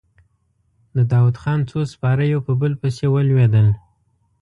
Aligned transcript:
د 0.95 0.97
داوودخان 1.11 1.59
څو 1.69 1.79
سپاره 1.93 2.23
يو 2.33 2.39
په 2.47 2.53
بل 2.61 2.73
پسې 2.81 3.05
ولوېدل. 3.09 3.67